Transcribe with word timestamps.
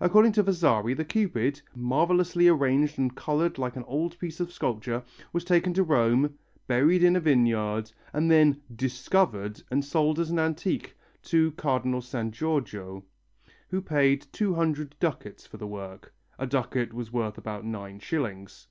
According 0.00 0.32
to 0.32 0.42
Vasari, 0.42 0.94
the 0.96 1.04
Cupid, 1.04 1.60
marvellously 1.76 2.48
arranged 2.48 2.98
and 2.98 3.14
coloured 3.14 3.58
like 3.58 3.76
an 3.76 3.84
old 3.84 4.18
piece 4.18 4.40
of 4.40 4.50
sculpture, 4.50 5.02
was 5.34 5.44
taken 5.44 5.74
to 5.74 5.82
Rome, 5.82 6.38
buried 6.66 7.02
in 7.02 7.14
a 7.14 7.20
vineyard 7.20 7.92
and 8.14 8.30
then 8.30 8.62
"discovered" 8.74 9.62
and 9.70 9.84
sold 9.84 10.18
as 10.18 10.30
an 10.30 10.38
antique 10.38 10.96
to 11.24 11.50
Cardinal 11.52 12.00
San 12.00 12.30
Giorgio, 12.32 13.04
who 13.68 13.82
paid 13.82 14.26
200 14.32 14.96
ducats 14.98 15.44
for 15.44 15.58
the 15.58 15.66
work 15.66 16.14
(a 16.38 16.46
ducat 16.46 16.94
was 16.94 17.12
worth 17.12 17.36
about 17.36 17.62
9s.). 17.62 18.66